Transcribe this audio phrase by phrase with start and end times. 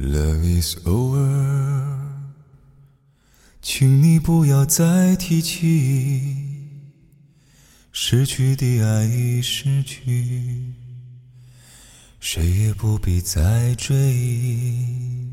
[0.00, 1.98] Love is over，
[3.60, 6.36] 请你不要再提起，
[7.90, 10.72] 失去的爱已失去，
[12.20, 15.32] 谁也不必再追忆。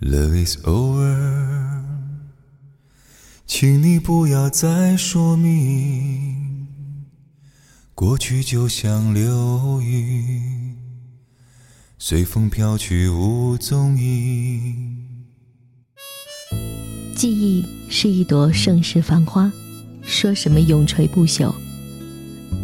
[0.00, 1.84] Love is over，
[3.46, 6.66] 请你不要再说明，
[7.94, 10.81] 过去就像流云。
[12.04, 15.06] 随风飘去无踪影。
[17.14, 19.52] 记忆是一朵盛世繁花，
[20.02, 21.54] 说什么永垂不朽，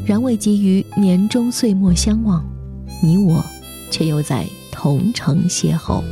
[0.05, 2.45] 然未及于年终岁末相望，
[3.01, 3.41] 你我
[3.93, 6.02] 却又在同城邂逅。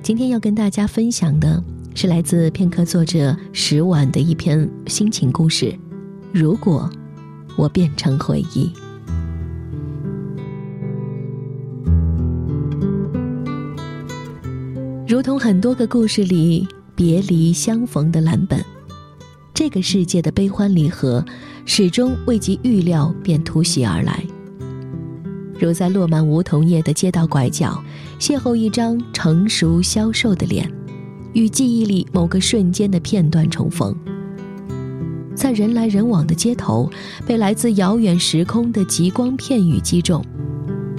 [0.00, 1.60] 今天要跟大家分享的
[1.96, 5.76] 是来自片刻作者石婉的一篇心情故事。
[6.32, 6.88] 如果
[7.56, 8.70] 我变成回忆，
[15.06, 18.62] 如同很多个故事里别离相逢的蓝本，
[19.54, 21.24] 这个世界的悲欢离合
[21.64, 24.22] 始终未及预料便突袭而来。
[25.58, 27.82] 如在落满梧桐叶的街道拐角，
[28.20, 30.70] 邂逅一张成熟消瘦的脸，
[31.32, 33.96] 与记忆里某个瞬间的片段重逢。
[35.38, 36.90] 在人来人往的街头，
[37.24, 40.20] 被来自遥远时空的极光片语击中，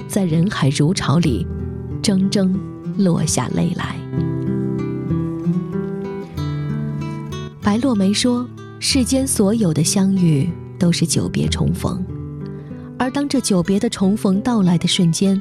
[0.08, 1.46] 在人海如潮里，
[2.02, 2.50] 铮铮
[2.96, 3.94] 落下泪来。
[7.60, 8.48] 白落梅说
[8.80, 12.02] ：“世间所有的相遇都是久别重逢，
[12.98, 15.40] 而当这久别的重逢到来的瞬间，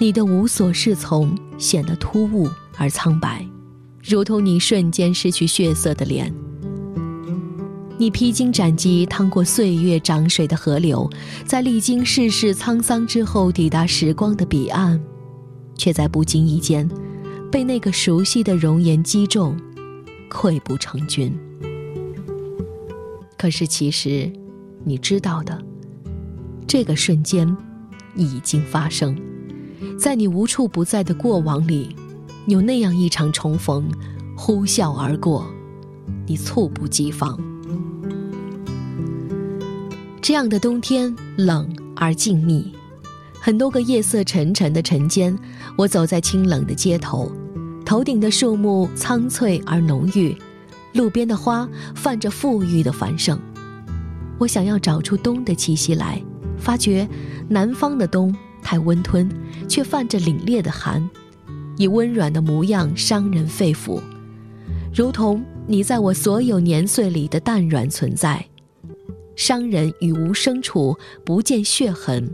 [0.00, 3.46] 你的无所适从显得突兀而苍白，
[4.02, 6.34] 如同你瞬间失去血色的脸。”
[8.00, 11.06] 你披荆斩棘，趟过岁月涨水的河流，
[11.44, 14.98] 在历经世事沧桑之后，抵达时光的彼岸，
[15.76, 16.88] 却在不经意间，
[17.52, 19.54] 被那个熟悉的容颜击中，
[20.30, 21.30] 溃不成军。
[23.36, 24.32] 可是其实，
[24.82, 25.62] 你知道的，
[26.66, 27.54] 这个瞬间
[28.16, 29.14] 已经发生，
[29.98, 31.94] 在你无处不在的过往里，
[32.46, 33.92] 有那样一场重逢，
[34.34, 35.46] 呼啸而过，
[36.26, 37.38] 你猝不及防。
[40.22, 41.66] 这样的冬天冷
[41.96, 42.64] 而静谧，
[43.40, 45.36] 很多个夜色沉沉的晨间，
[45.76, 47.32] 我走在清冷的街头，
[47.86, 50.36] 头顶的树木苍翠而浓郁，
[50.92, 53.40] 路边的花泛着馥郁的繁盛。
[54.38, 56.22] 我想要找出冬的气息来，
[56.58, 57.08] 发觉
[57.48, 59.26] 南方的冬太温吞，
[59.66, 61.08] 却泛着凛冽的寒，
[61.78, 63.98] 以温软的模样伤人肺腑，
[64.94, 68.44] 如同你在我所有年岁里的淡然存在。
[69.40, 72.30] 伤人于无声处，不见血痕，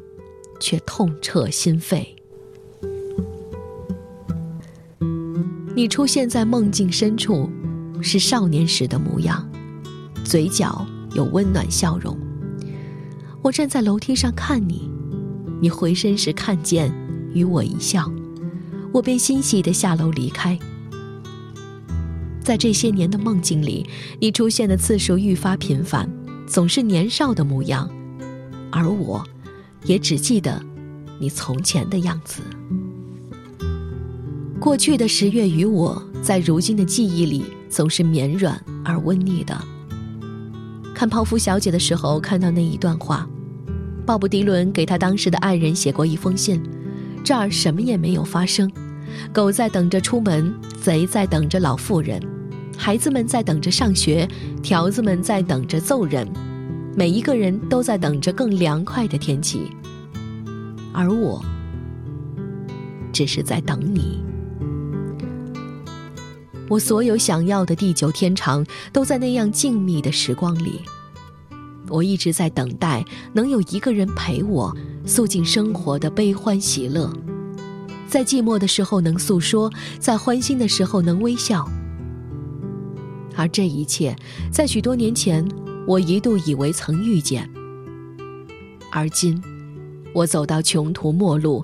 [0.58, 2.04] 却痛彻心扉。
[5.76, 7.48] 你出现在梦境深处，
[8.02, 9.48] 是少年时的模样，
[10.24, 10.84] 嘴角
[11.14, 12.18] 有温暖笑容。
[13.40, 14.90] 我站在楼梯上看你，
[15.60, 16.92] 你回身时看见，
[17.32, 18.12] 与我一笑，
[18.92, 20.58] 我便欣喜地下楼离开。
[22.42, 23.86] 在这些年的梦境里，
[24.18, 26.10] 你出现的次数愈发频繁。
[26.46, 27.90] 总是年少的模样，
[28.70, 29.22] 而我，
[29.84, 30.62] 也只记得
[31.18, 32.40] 你从前的样子。
[34.60, 39.60] 过去的十月与我在如今的记忆里，总是绵软而温腻的。
[40.94, 43.28] 看《泡芙小姐》的时候，看到那一段话：
[44.06, 46.62] 鲍勃迪伦给他当时的爱人写过一封信，
[47.22, 48.70] 这儿什么也没有发生，
[49.32, 52.20] 狗在等着出门，贼在等着老妇人。
[52.76, 54.28] 孩子们在等着上学，
[54.62, 56.28] 条子们在等着揍人，
[56.94, 59.70] 每一个人都在等着更凉快的天气，
[60.92, 61.44] 而我
[63.12, 64.20] 只是在等你。
[66.68, 70.80] 我所有想要的地久天长，都在那样静谧的时光里。
[71.88, 77.12] 我一直在等待，能有一个人陪我，诉尽生活的悲欢喜乐，
[78.08, 81.68] 在寂寞的时候能诉说，在欢欣的时候能微笑。
[83.36, 84.16] 而这一切，
[84.50, 85.46] 在许多年前，
[85.86, 87.48] 我一度以为曾遇见。
[88.90, 89.40] 而今，
[90.14, 91.62] 我走到穷途末路，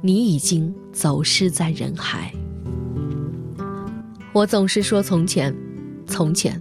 [0.00, 2.32] 你已经走失在人海。
[4.32, 5.54] 我总是说从前，
[6.06, 6.60] 从前，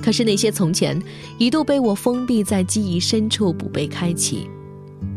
[0.00, 1.00] 可是那些从前，
[1.38, 4.48] 一度被我封闭在记忆深处，不被开启。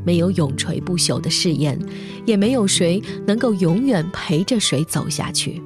[0.05, 1.77] 没有永垂不朽的誓言，
[2.25, 5.61] 也没有谁能够永远陪着谁走下去。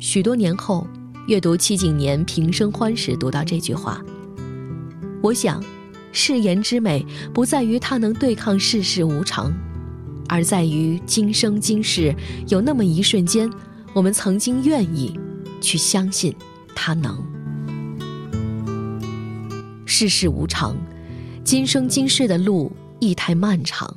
[0.00, 0.86] 许多年后，
[1.26, 4.00] 阅读戚景年《平生欢》时，读到这句话
[5.20, 5.62] ：“我想，
[6.12, 7.04] 誓言之美
[7.34, 9.52] 不在于它能对抗世事无常，
[10.28, 12.14] 而在于今生今世
[12.46, 13.50] 有那么一瞬间，
[13.92, 15.18] 我们曾经愿意
[15.60, 16.32] 去相信
[16.76, 17.20] 它能。
[19.84, 20.76] 世事无常，
[21.42, 23.96] 今生今世的路亦太漫长，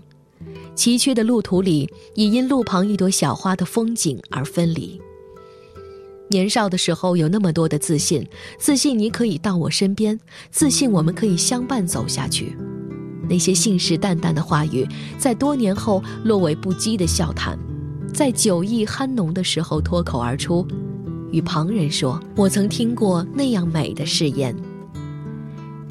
[0.74, 5.00] 崎岖的路途里已因路旁一朵小花的风景而分离。
[6.32, 10.20] 年少的时候有那么多的自信，自信你可以到我身边，
[10.50, 12.58] 自信我们可以相伴走下去。
[13.30, 14.88] 那些信誓旦旦的话语，
[15.20, 17.58] 在多年后落为不羁的笑谈，
[18.14, 20.66] 在酒意酣浓的时候脱口而出，
[21.32, 24.56] 与旁人说：“我曾听过那样美的誓言。”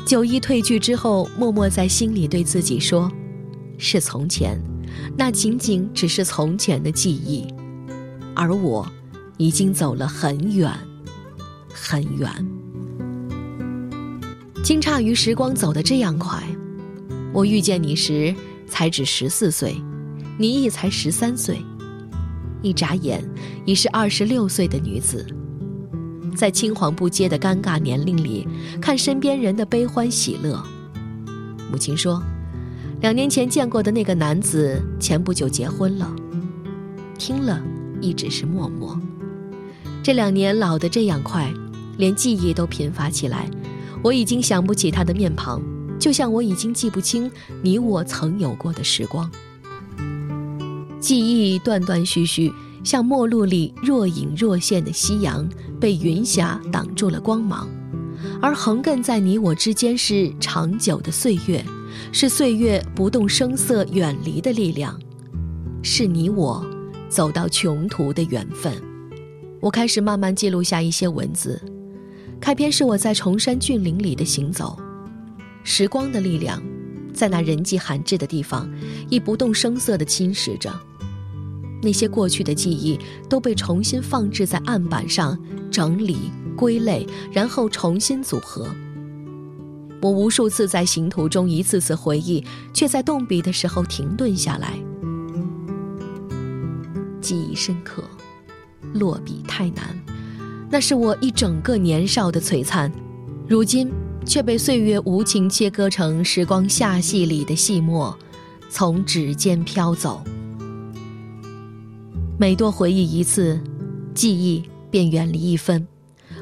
[0.04, 3.10] 酒意褪去之后，默默在心里对自己说
[3.78, 4.60] ：“是从前，
[5.16, 7.46] 那仅仅只是从前的记忆，
[8.34, 8.90] 而我。”
[9.40, 10.70] 已经走了很远，
[11.72, 12.30] 很远。
[14.62, 16.42] 惊诧于时光走得这样快，
[17.32, 18.34] 我遇见你时
[18.68, 19.82] 才只十四岁，
[20.36, 21.56] 你亦才十三岁，
[22.60, 23.26] 一眨眼
[23.64, 25.26] 已是二十六岁的女子。
[26.36, 28.46] 在青黄不接的尴尬年龄里，
[28.78, 30.62] 看身边人的悲欢喜乐。
[31.72, 32.22] 母亲说，
[33.00, 36.14] 两年前见过的那个男子前不久结婚了。
[37.16, 37.58] 听了，
[38.02, 39.00] 亦只是默默。
[40.10, 41.54] 这两年老得这样快，
[41.96, 43.48] 连记忆都贫乏起来。
[44.02, 45.62] 我已经想不起他的面庞，
[46.00, 47.30] 就像我已经记不清
[47.62, 49.30] 你我曾有过的时光。
[50.98, 52.52] 记忆断断续续，
[52.82, 55.48] 像陌路里若隐若现的夕阳，
[55.78, 57.68] 被云霞挡住了光芒。
[58.42, 61.64] 而横亘在你我之间是长久的岁月，
[62.10, 64.98] 是岁月不动声色远离的力量，
[65.84, 66.66] 是你我
[67.08, 68.89] 走到穷途的缘分。
[69.60, 71.60] 我开始慢慢记录下一些文字，
[72.40, 74.78] 开篇是我在崇山峻岭里的行走，
[75.62, 76.62] 时光的力量，
[77.12, 78.66] 在那人迹罕至的地方，
[79.10, 80.72] 亦不动声色地侵蚀着。
[81.82, 82.98] 那些过去的记忆
[83.28, 85.38] 都被重新放置在案板上，
[85.70, 86.16] 整理
[86.56, 88.66] 归类，然后重新组合。
[90.00, 92.42] 我无数次在行途中一次次回忆，
[92.72, 94.78] 却在动笔的时候停顿下来，
[97.20, 98.02] 记忆深刻。
[98.94, 99.98] 落笔太难，
[100.70, 102.90] 那是我一整个年少的璀璨，
[103.48, 103.90] 如今
[104.24, 108.16] 却被岁月无情切割成时光下戏里的细末，
[108.68, 110.22] 从指尖飘走。
[112.38, 113.60] 每多回忆一次，
[114.14, 115.86] 记忆便远离一分。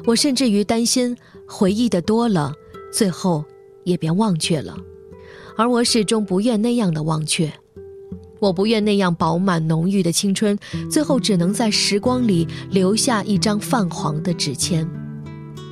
[0.05, 2.53] 我甚至于担心，回忆的多了，
[2.91, 3.43] 最后
[3.83, 4.77] 也便忘却了。
[5.57, 7.51] 而我始终不愿那样的忘却。
[8.39, 10.57] 我不愿那样饱满浓郁的青春，
[10.89, 14.87] 最后只能在时光里留下一张泛黄的纸签，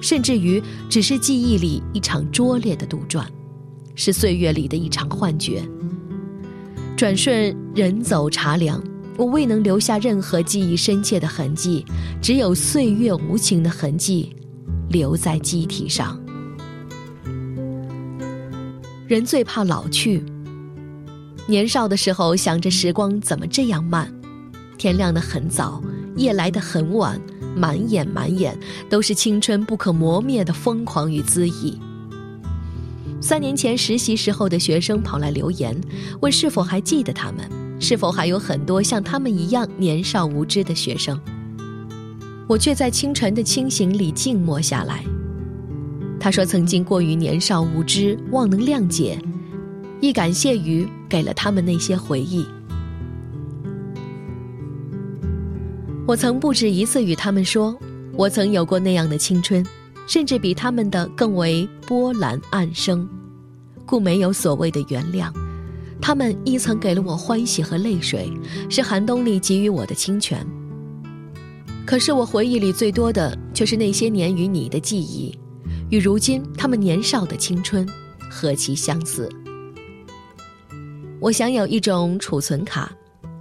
[0.02, 3.26] 甚至于只是记忆里一场拙劣的杜撰，
[3.96, 5.62] 是岁月里的一场幻觉。
[6.98, 8.84] 转瞬人走茶凉，
[9.18, 11.86] 我未能留下任何记忆深切的痕迹，
[12.22, 14.36] 只有岁月无情的痕迹，
[14.90, 16.20] 留在机体上。
[19.08, 20.22] 人最怕老去。
[21.50, 24.14] 年少的时候，想着时光怎么这样慢，
[24.78, 25.82] 天亮的很早，
[26.18, 27.18] 夜来的很晚，
[27.56, 28.58] 满眼满眼
[28.90, 31.80] 都是青春不可磨灭的疯狂与恣意。
[33.22, 35.74] 三年前实习时候的学生跑来留言，
[36.20, 37.50] 问是否还记得他们，
[37.80, 41.18] 是否还有很多像他们一样年少无知的学生。
[42.46, 45.02] 我却在清晨的清醒里静默下来。
[46.20, 49.18] 他说：“曾经过于年少无知，望能谅解。”
[50.00, 52.46] 亦感谢于给了他们那些回忆。
[56.06, 57.78] 我曾不止一次与他们说，
[58.14, 59.66] 我曾有过那样的青春，
[60.08, 63.08] 甚至比他们的更为波澜暗生，
[63.86, 65.30] 故没有所谓的原谅。
[66.00, 68.32] 他们亦曾给了我欢喜和泪水，
[68.70, 70.46] 是寒冬里给予我的清泉。
[71.86, 75.38] 可是我回忆里最多的，却是那些年与你的记忆，
[75.90, 77.86] 与如今他们年少的青春，
[78.30, 79.30] 何其相似。
[81.20, 82.92] 我想有一种储存卡，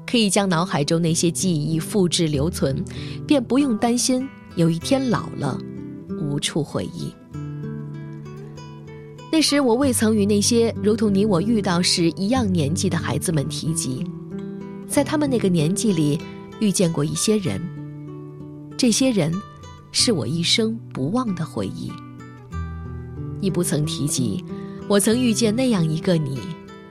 [0.06, 2.82] 可以将脑海中那些记忆复制留存，
[3.26, 5.58] 便不用担心有一天老了
[6.20, 7.12] 无处回忆。
[9.30, 14.06] 那时我未曾与那些如同你我遇到时一样年纪的孩子们提及，
[14.88, 16.18] 在他们那个年纪里
[16.60, 17.60] 遇见过一些人，
[18.78, 19.30] 这些人
[19.92, 21.92] 是我一生不忘的回忆。
[23.38, 24.42] 你不曾提及，
[24.88, 26.40] 我曾遇见那样一个你。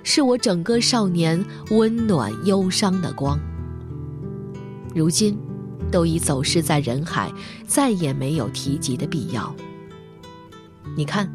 [0.06, 3.40] 是我整个少年温暖忧伤的光，
[4.94, 5.36] 如今
[5.92, 7.30] 都已走失在人海，
[7.66, 9.54] 再也没有提及的必要。
[10.96, 11.30] 你看，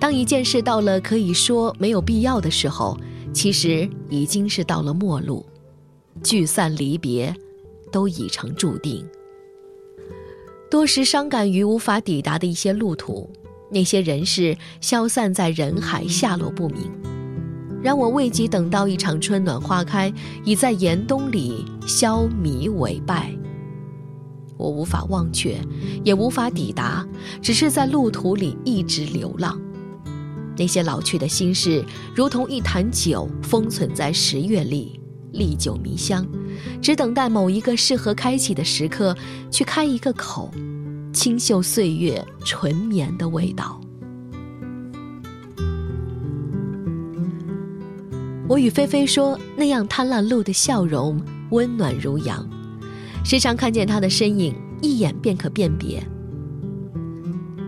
[0.00, 2.98] 当一件事到了可以说没有必要的时候，
[3.34, 5.44] 其实已经是到了末路，
[6.22, 7.32] 聚散离别，
[7.92, 9.06] 都已成注定。
[10.70, 13.28] 多时伤感于无法抵达的一些路途，
[13.70, 16.90] 那些人事消散在人海，下落不明。
[17.82, 20.12] 让我未及等到一场春暖花开，
[20.44, 23.34] 已在严冬里消弭为败。
[24.56, 25.58] 我无法忘却，
[26.04, 27.06] 也无法抵达，
[27.40, 29.58] 只是在路途里一直流浪。
[30.56, 31.82] 那些老去的心事，
[32.14, 35.00] 如同一坛酒，封存在十月里，
[35.32, 36.26] 历久弥香，
[36.82, 39.16] 只等待某一个适合开启的时刻，
[39.50, 40.50] 去开一个口，
[41.14, 43.80] 清秀岁月纯绵的味道。
[48.50, 52.44] 我与菲菲说，那样贪婪露的笑容，温暖如阳。
[53.24, 54.52] 时常看见他的身影，
[54.82, 56.02] 一眼便可辨别。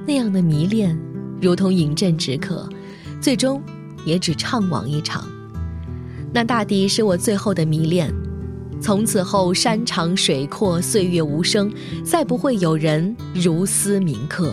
[0.04, 0.98] 那样的迷恋，
[1.40, 2.68] 如同饮鸩止渴，
[3.20, 3.62] 最终
[4.04, 5.24] 也只怅惘一场。
[6.34, 8.12] 那大抵是我最后的迷恋。
[8.80, 11.72] 从此后，山长水阔，岁月无声，
[12.04, 14.52] 再不会有人如斯铭刻。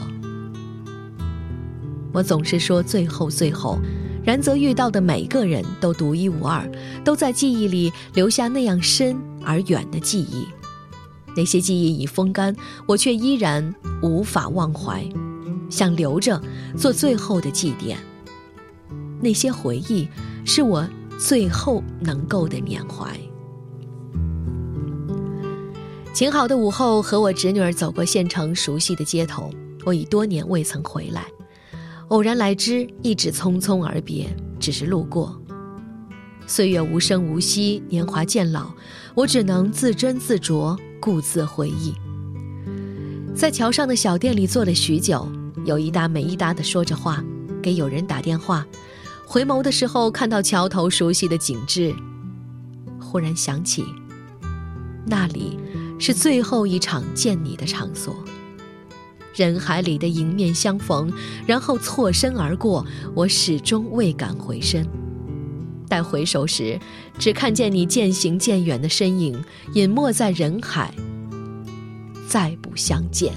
[2.11, 3.79] 我总是说最后，最后。
[4.23, 6.69] 然则遇到的每个人都独一无二，
[7.03, 10.45] 都在记忆里留下那样深而远的记忆。
[11.35, 15.07] 那些记忆已风干，我却依然无法忘怀，
[15.69, 16.41] 想留着
[16.75, 17.95] 做最后的祭奠。
[19.21, 20.07] 那些回忆，
[20.45, 23.17] 是我最后能够的缅怀。
[26.13, 29.49] 晴好的午后，和我侄女儿走过县城熟悉的街头，
[29.85, 31.25] 我已多年未曾回来。
[32.09, 34.27] 偶然来之，一指匆匆而别，
[34.59, 35.39] 只是路过。
[36.47, 38.71] 岁月无声无息，年华渐老，
[39.13, 41.93] 我只能自斟自酌，故自回忆。
[43.35, 45.29] 在桥上的小店里坐了许久，
[45.65, 47.23] 有一搭没一搭的说着话，
[47.61, 48.65] 给友人打电话。
[49.23, 51.93] 回眸的时候，看到桥头熟悉的景致，
[52.99, 53.85] 忽然想起，
[55.05, 55.59] 那里
[55.99, 58.15] 是最后一场见你的场所。
[59.35, 61.11] 人海里的迎面相逢，
[61.45, 64.85] 然后错身而过，我始终未敢回身。
[65.87, 66.79] 待回首时，
[67.17, 69.43] 只看见你渐行渐远的身影，
[69.73, 70.93] 隐没在人海，
[72.27, 73.33] 再不相见。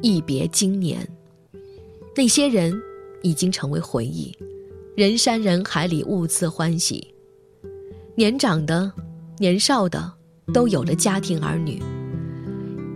[0.00, 1.06] 一别经年，
[2.16, 2.80] 那些人
[3.22, 4.34] 已经成为回忆。
[4.96, 7.14] 人山人海里，兀自欢喜。
[8.16, 8.90] 年长的，
[9.38, 10.12] 年少的，
[10.54, 11.82] 都有了家庭儿女。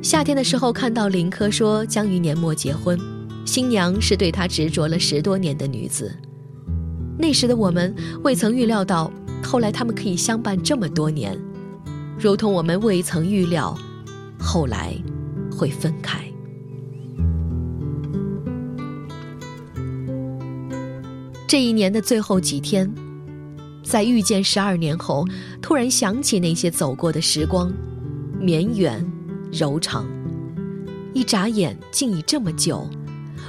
[0.05, 3.01] 夏天的时候，看到林科说将于年末结婚，
[3.47, 6.15] 新娘是对他执着了十多年的女子。
[7.19, 9.11] 那时的我们未曾预料到，
[9.43, 11.35] 后来他们可以相伴这么多年，
[12.19, 13.75] 如同我们未曾预料，
[14.39, 14.95] 后来
[15.51, 16.23] 会分开。
[21.49, 22.93] 这一年的最后几天，
[23.83, 25.25] 在遇见十二年后，
[25.63, 27.73] 突然想起那些走过的时光，
[28.39, 29.03] 绵远。
[29.57, 30.05] 柔长，
[31.13, 32.91] 一眨眼竟已这么久，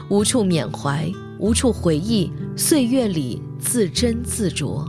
[0.08, 4.86] 无处缅怀，无处回忆，岁月里自斟自酌。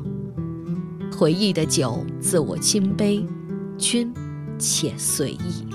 [1.11, 3.25] 回忆的酒，自我倾杯，
[3.79, 4.13] 君
[4.59, 5.67] 且随意。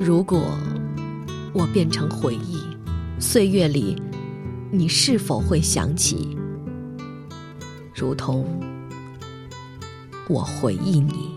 [0.00, 0.40] 如果
[1.52, 2.62] 我变成回忆，
[3.18, 4.00] 岁月里，
[4.70, 6.34] 你是否会想起？
[8.00, 8.46] 如同
[10.26, 11.29] 我回忆你。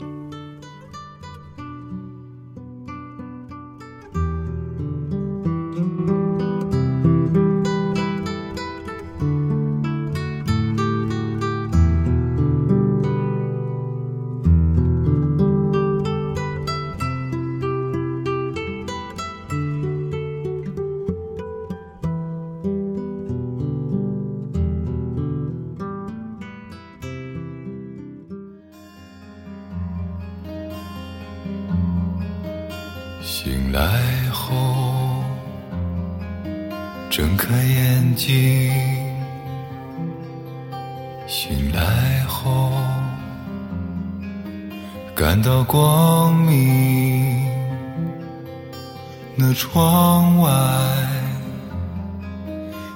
[49.35, 50.49] 那窗外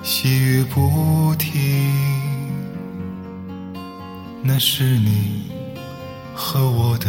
[0.03, 1.60] 细雨不停，
[4.44, 5.51] 那是你
[6.36, 7.08] 和我的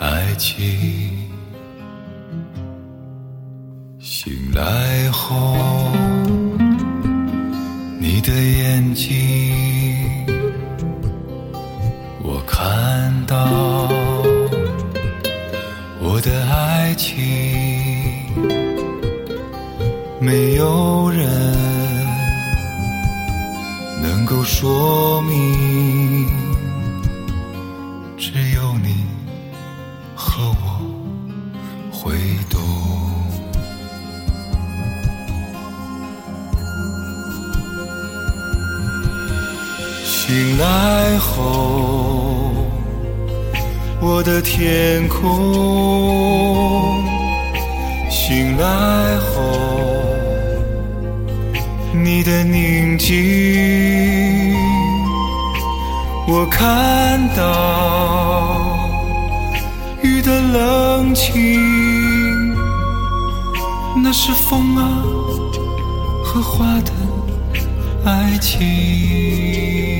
[0.00, 1.28] 爱情。
[4.00, 5.56] 醒来后，
[8.00, 10.26] 你的眼睛，
[12.22, 12.86] 我看。
[13.26, 13.88] 到
[16.00, 17.65] 我的爱情，
[20.26, 21.24] 没有人
[24.02, 26.26] 能够说明，
[28.18, 29.06] 只有你
[30.16, 30.80] 和我
[31.92, 32.18] 会
[32.50, 32.58] 懂。
[40.04, 42.50] 醒来后，
[44.00, 45.22] 我的天空。
[48.10, 49.85] 醒来后，
[52.06, 54.54] 你的宁静，
[56.28, 58.78] 我看到
[60.04, 62.54] 雨的冷清，
[64.04, 65.02] 那是风啊
[66.24, 66.92] 和花的
[68.04, 69.95] 爱情。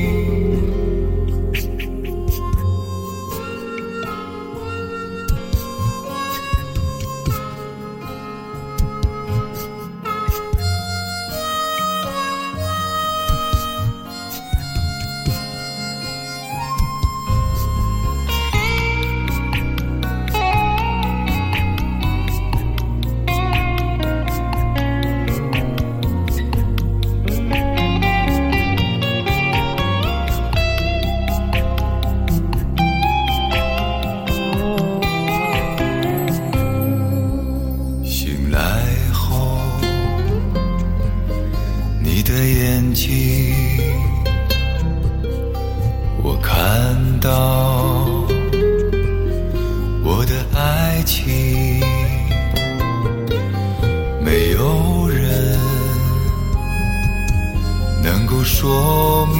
[58.06, 59.36] 能够说明，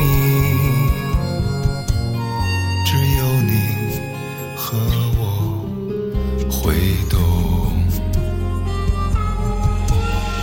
[2.84, 3.52] 只有你
[4.56, 4.76] 和
[5.16, 5.22] 我
[6.50, 6.74] 会
[7.08, 7.16] 懂。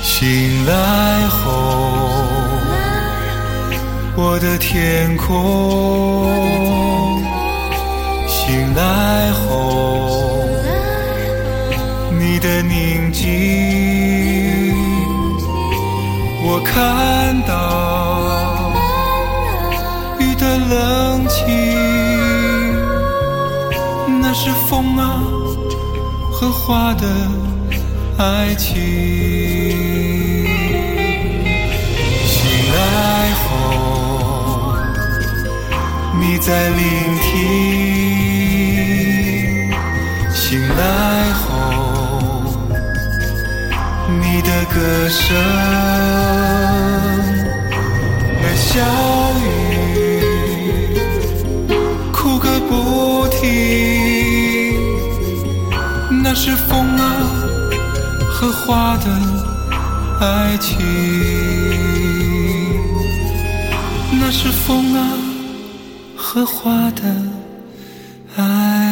[0.02, 1.52] 醒来后，
[4.16, 6.32] 我的天空。
[8.26, 10.48] 醒来后，
[12.18, 13.28] 你的宁静，
[16.46, 18.13] 我看到
[20.74, 21.46] 冷清，
[24.22, 25.22] 那是风啊
[26.32, 27.06] 和花的
[28.18, 28.82] 爱情。
[32.26, 32.40] 醒
[32.74, 32.78] 来
[33.44, 33.46] 后，
[36.20, 36.82] 你在聆
[37.22, 37.32] 听。
[40.34, 40.82] 醒来
[41.34, 41.42] 后，
[44.22, 44.76] 你的歌
[45.10, 45.22] 声
[48.42, 48.72] 和小
[56.46, 57.06] 是风啊
[58.30, 59.06] 和花的
[60.20, 60.78] 爱情，
[64.20, 65.08] 那是风啊
[66.18, 67.04] 和花的
[68.36, 68.83] 爱。